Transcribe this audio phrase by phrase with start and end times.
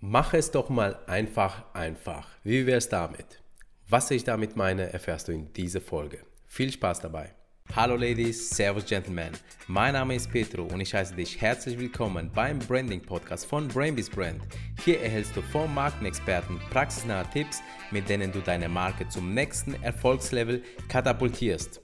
[0.00, 2.28] Mach es doch mal einfach, einfach.
[2.44, 3.42] Wie wäre es damit?
[3.88, 6.20] Was ich damit meine, erfährst du in dieser Folge.
[6.46, 7.34] Viel Spaß dabei.
[7.74, 9.32] Hallo Ladies, Servus Gentlemen.
[9.66, 14.08] Mein Name ist Petro und ich heiße dich herzlich willkommen beim Branding Podcast von Brainbees
[14.08, 14.40] Brand.
[14.84, 17.60] Hier erhältst du vom Markenexperten praxisnahe Tipps,
[17.90, 21.80] mit denen du deine Marke zum nächsten Erfolgslevel katapultierst.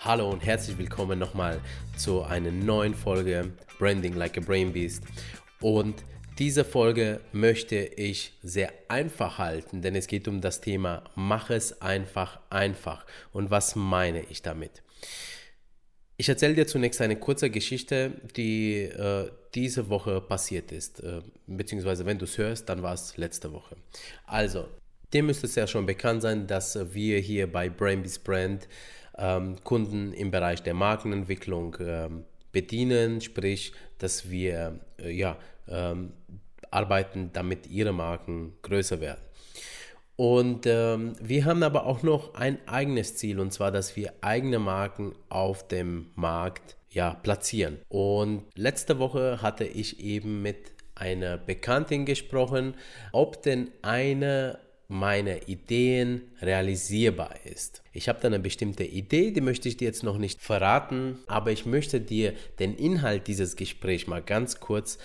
[0.00, 1.60] Hallo und herzlich willkommen nochmal
[1.94, 5.04] zu einer neuen Folge Branding Like a Brain Beast.
[5.60, 6.02] Und
[6.38, 11.80] diese Folge möchte ich sehr einfach halten, denn es geht um das Thema Mach es
[11.80, 13.06] einfach einfach.
[13.32, 14.82] Und was meine ich damit?
[16.16, 21.00] Ich erzähle dir zunächst eine kurze Geschichte, die äh, diese Woche passiert ist.
[21.00, 23.76] Äh, beziehungsweise, wenn du es hörst, dann war es letzte Woche.
[24.26, 24.68] Also,
[25.12, 28.68] dir müsste es ja schon bekannt sein, dass wir hier bei Brainbees Brand
[29.18, 35.36] ähm, Kunden im Bereich der Markenentwicklung ähm, bedienen, sprich, dass wir äh, ja,
[35.68, 36.12] ähm,
[36.70, 39.20] arbeiten, damit ihre Marken größer werden.
[40.16, 44.58] Und ähm, wir haben aber auch noch ein eigenes Ziel, und zwar, dass wir eigene
[44.58, 47.78] Marken auf dem Markt ja, platzieren.
[47.88, 52.74] Und letzte Woche hatte ich eben mit einer Bekanntin gesprochen,
[53.10, 57.82] ob denn eine meiner Ideen realisierbar ist.
[57.92, 61.52] Ich habe da eine bestimmte Idee, die möchte ich dir jetzt noch nicht verraten, aber
[61.52, 64.98] ich möchte dir den Inhalt dieses Gesprächs mal ganz kurz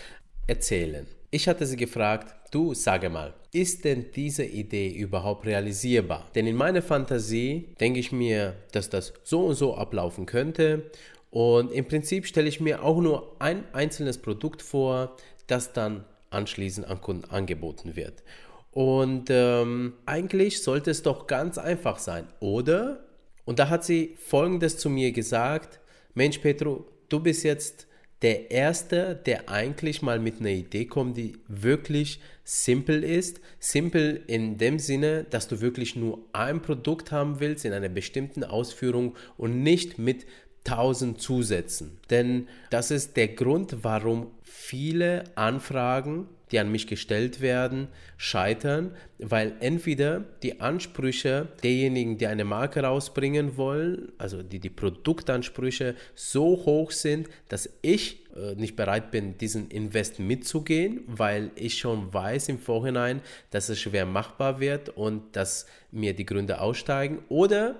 [0.47, 1.07] erzählen.
[1.31, 6.27] Ich hatte sie gefragt, du sage mal, ist denn diese Idee überhaupt realisierbar?
[6.33, 10.89] Denn in meiner Fantasie denke ich mir, dass das so und so ablaufen könnte.
[11.29, 16.87] Und im Prinzip stelle ich mir auch nur ein einzelnes Produkt vor, das dann anschließend
[16.87, 18.23] an Kunden angeboten wird.
[18.71, 23.03] Und ähm, eigentlich sollte es doch ganz einfach sein, oder?
[23.45, 25.79] Und da hat sie Folgendes zu mir gesagt,
[26.13, 27.87] Mensch Petro, du bist jetzt
[28.21, 33.39] der Erste, der eigentlich mal mit einer Idee kommt, die wirklich simpel ist.
[33.59, 38.43] Simpel in dem Sinne, dass du wirklich nur ein Produkt haben willst in einer bestimmten
[38.43, 40.25] Ausführung und nicht mit
[40.63, 41.97] tausend Zusätzen.
[42.09, 47.87] Denn das ist der Grund, warum viele Anfragen die an mich gestellt werden,
[48.17, 55.95] scheitern, weil entweder die Ansprüche derjenigen, die eine Marke rausbringen wollen, also die, die Produktansprüche
[56.15, 62.13] so hoch sind, dass ich äh, nicht bereit bin, diesen Invest mitzugehen, weil ich schon
[62.13, 63.21] weiß im Vorhinein,
[63.51, 67.19] dass es schwer machbar wird und dass mir die Gründe aussteigen.
[67.29, 67.75] Oder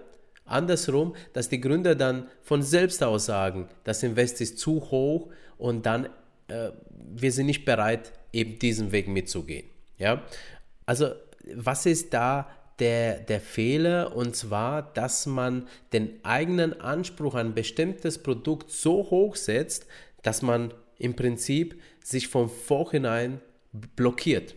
[0.46, 5.86] andersrum, dass die Gründer dann von selbst aus sagen, das Invest ist zu hoch und
[5.86, 6.10] dann
[6.50, 6.72] äh,
[7.16, 9.68] wir sind nicht bereit, eben diesen Weg mitzugehen.
[9.98, 10.24] Ja?
[10.86, 11.12] Also
[11.56, 14.16] was ist da der, der Fehler?
[14.16, 19.88] Und zwar, dass man den eigenen Anspruch an ein bestimmtes Produkt so hoch setzt,
[20.22, 23.42] dass man im Prinzip sich von vorhinein
[23.72, 24.56] blockiert.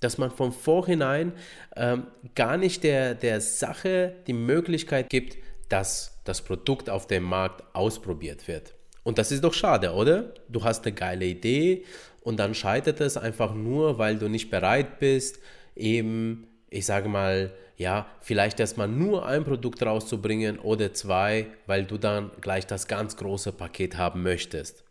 [0.00, 1.32] Dass man von vorhinein
[1.76, 5.36] ähm, gar nicht der, der Sache die Möglichkeit gibt,
[5.68, 8.74] dass das Produkt auf dem Markt ausprobiert wird.
[9.02, 10.34] Und das ist doch schade, oder?
[10.48, 11.84] Du hast eine geile Idee
[12.22, 15.38] und dann scheitert es einfach nur, weil du nicht bereit bist,
[15.74, 21.96] eben, ich sage mal, ja, vielleicht erstmal nur ein Produkt rauszubringen oder zwei, weil du
[21.96, 24.84] dann gleich das ganz große Paket haben möchtest.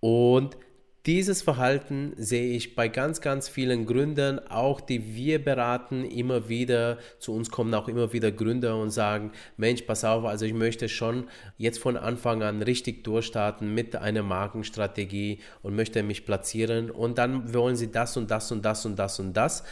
[0.00, 0.58] Und
[1.06, 6.96] dieses Verhalten sehe ich bei ganz, ganz vielen Gründern, auch die wir beraten, immer wieder.
[7.18, 10.88] Zu uns kommen auch immer wieder Gründer und sagen, Mensch, pass auf, also ich möchte
[10.88, 11.28] schon
[11.58, 17.52] jetzt von Anfang an richtig durchstarten mit einer Markenstrategie und möchte mich platzieren und dann
[17.52, 19.62] wollen sie das und das und das und das und das.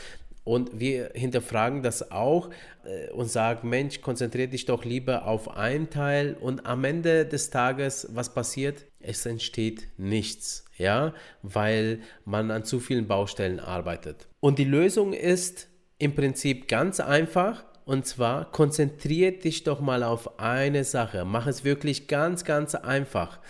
[0.45, 2.51] Und wir hinterfragen das auch
[2.85, 7.51] äh, und sagen, Mensch, konzentriere dich doch lieber auf einen Teil und am Ende des
[7.51, 8.87] Tages, was passiert?
[8.99, 14.27] Es entsteht nichts, ja, weil man an zu vielen Baustellen arbeitet.
[14.41, 17.65] Und die Lösung ist im Prinzip ganz einfach.
[17.85, 21.25] Und zwar konzentriere dich doch mal auf eine Sache.
[21.25, 23.41] Mach es wirklich ganz, ganz einfach.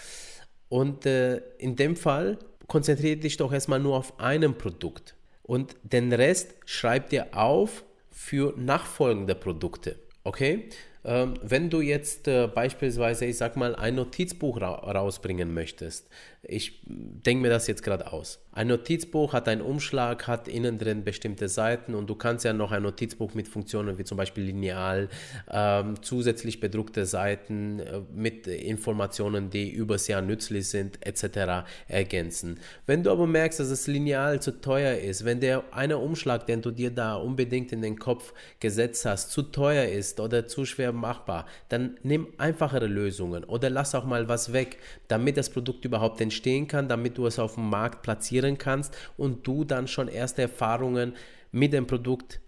[0.69, 6.13] Und äh, in dem Fall konzentriere dich doch erstmal nur auf einem Produkt und den
[6.13, 9.99] Rest schreib dir auf für nachfolgende Produkte.
[10.25, 10.69] Okay?
[11.05, 16.09] Ähm, wenn du jetzt äh, beispielsweise, ich sag mal, ein Notizbuch ra rausbringen möchtest,
[16.45, 18.41] ich denke mir das jetzt gerade aus.
[18.51, 22.73] Ein Notizbuch hat einen Umschlag, hat innen drin bestimmte Seiten und du kannst ja noch
[22.73, 25.09] ein Notizbuch mit Funktionen wie zum Beispiel Lineal,
[25.51, 31.65] ähm, zusätzlich bedruckte Seiten äh, mit Informationen, die übers Jahr nützlich sind, etc.
[31.87, 32.59] ergänzen.
[32.87, 36.61] Wenn du aber merkst, dass das Lineal zu teuer ist, wenn der eine Umschlag, den
[36.61, 40.92] du dir da unbedingt in den Kopf gesetzt hast, zu teuer ist oder zu schwer
[40.93, 44.79] machbar, dann nimm einfachere Lösungen oder lass auch mal was weg,
[45.09, 49.47] damit das Produkt überhaupt entstehen kann, damit du es auf dem Markt platzieren kannst und
[49.47, 51.15] du dann schon erste Erfahrungen
[51.51, 52.41] mit dem Produkt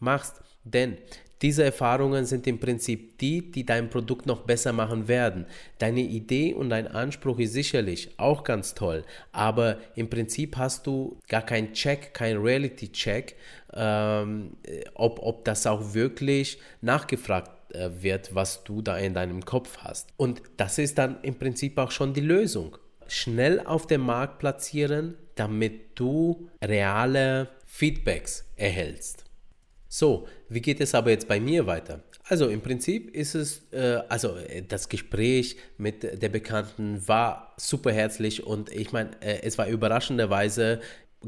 [0.00, 0.40] machst.
[0.64, 0.98] Denn
[1.42, 5.46] diese Erfahrungen sind im Prinzip die, die dein Produkt noch besser machen werden.
[5.78, 11.18] Deine Idee und dein Anspruch ist sicherlich auch ganz toll, aber im Prinzip hast du
[11.28, 13.36] gar keinen Check, keinen Reality-Check,
[13.74, 14.56] ähm,
[14.94, 20.10] ob, ob das auch wirklich nachgefragt äh, wird, was du da in deinem Kopf hast.
[20.16, 22.76] Und das ist dann im Prinzip auch schon die Lösung.
[23.08, 29.24] Schnell auf dem Markt platzieren, damit du reale Feedbacks erhältst.
[29.94, 32.00] So, wie geht es aber jetzt bei mir weiter?
[32.24, 37.92] Also im Prinzip ist es, äh, also äh, das Gespräch mit der Bekannten war super
[37.92, 40.80] herzlich und ich meine, äh, es war überraschenderweise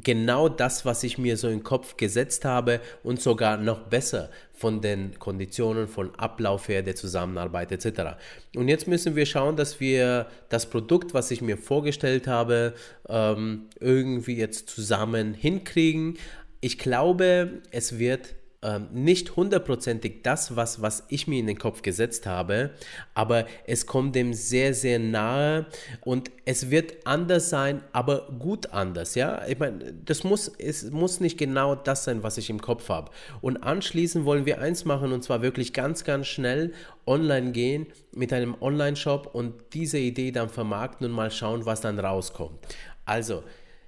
[0.03, 4.81] genau das, was ich mir so im Kopf gesetzt habe und sogar noch besser von
[4.81, 8.17] den Konditionen, von Ablauf her der Zusammenarbeit etc.
[8.57, 12.73] Und jetzt müssen wir schauen, dass wir das Produkt, was ich mir vorgestellt habe,
[13.11, 16.17] ähm, irgendwie jetzt zusammen hinkriegen.
[16.63, 18.35] Ich glaube, es wird
[18.65, 22.71] ähm, nicht hundertprozentig das, was, was ich mir in den Kopf gesetzt habe,
[23.13, 25.67] aber es kommt dem sehr, sehr nahe
[26.01, 29.47] und es wird anders sein, aber gut anders, ja.
[29.47, 33.11] Ich meine, das muss, es muss nicht genau das sein, was ich im Kopf habe.
[33.43, 36.73] Und anschließend wollen wir eins machen und zwar wirklich ganz, ganz schnell
[37.07, 41.99] online gehen mit einem Online-Shop und diese Idee dann vermarkten und mal schauen, was dann
[41.99, 42.59] rauskommt.
[43.05, 43.45] Also,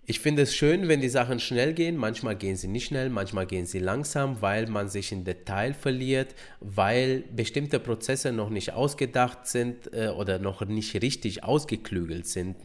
[0.09, 1.97] ich finde es schön, wenn die Sachen schnell gehen.
[1.97, 6.35] Manchmal gehen sie nicht schnell, manchmal gehen sie langsam, weil man sich in Detail verliert,
[6.61, 12.57] weil bestimmte Prozesse noch nicht ausgedacht sind äh, oder noch nicht richtig ausgeklügelt sind,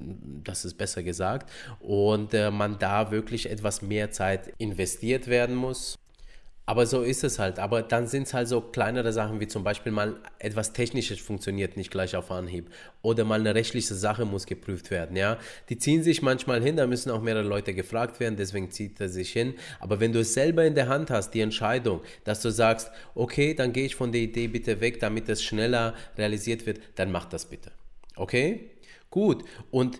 [0.43, 1.49] das ist besser gesagt,
[1.79, 5.97] und äh, man da wirklich etwas mehr Zeit investiert werden muss.
[6.65, 7.59] Aber so ist es halt.
[7.59, 11.75] Aber dann sind es halt so kleinere Sachen wie zum Beispiel mal etwas Technisches funktioniert
[11.75, 12.69] nicht gleich auf Anhieb.
[13.01, 15.15] Oder mal eine rechtliche Sache muss geprüft werden.
[15.15, 15.37] Ja?
[15.69, 19.09] Die ziehen sich manchmal hin, da müssen auch mehrere Leute gefragt werden, deswegen zieht er
[19.09, 19.55] sich hin.
[19.79, 23.53] Aber wenn du es selber in der Hand hast, die Entscheidung, dass du sagst, okay,
[23.53, 27.25] dann gehe ich von der Idee bitte weg, damit es schneller realisiert wird, dann mach
[27.25, 27.71] das bitte.
[28.15, 28.69] Okay?
[29.09, 29.43] Gut.
[29.71, 29.99] Und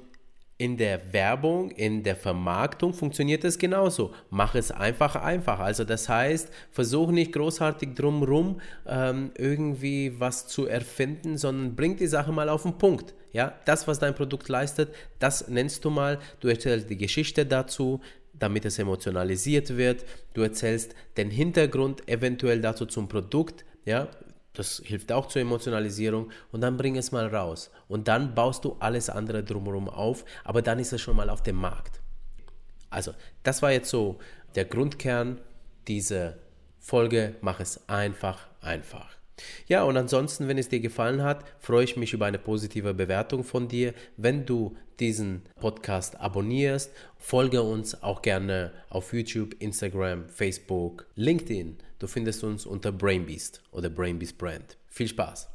[0.62, 4.14] in der Werbung, in der Vermarktung funktioniert es genauso.
[4.30, 5.60] Mach es einfach einfach.
[5.60, 12.06] Also das heißt, versuch nicht großartig drumherum ähm, irgendwie was zu erfinden, sondern bring die
[12.06, 13.16] Sache mal auf den Punkt.
[13.34, 16.20] Ja, das, was dein Produkt leistet, das nennst du mal.
[16.42, 18.00] Du erzählst die Geschichte dazu,
[18.32, 20.06] damit es emotionalisiert wird.
[20.36, 23.66] Du erzählst den Hintergrund eventuell dazu zum Produkt.
[23.84, 24.10] Ja,
[24.54, 27.72] das hilft auch zur Emotionalisierung und dann bring es mal raus.
[27.88, 31.44] Und dann baust du alles andere drumherum auf, aber dann ist es schon mal auf
[31.44, 32.02] dem Markt.
[32.90, 33.14] Also,
[33.44, 34.20] das war jetzt so
[34.56, 35.40] der Grundkern
[35.88, 36.36] dieser
[36.80, 37.36] Folge.
[37.42, 39.21] Mach es einfach, einfach.
[39.68, 43.44] Ja, und ansonsten, wenn es dir gefallen hat, freue ich mich über eine positive Bewertung
[43.44, 43.94] von dir.
[44.18, 51.78] Wenn du diesen Podcast abonnierst, folge uns auch gerne auf YouTube, Instagram, Facebook, LinkedIn.
[52.00, 54.78] Du findest uns unter Brainbeast oder Brainbeast Brand.
[54.90, 55.51] Viel Spaß!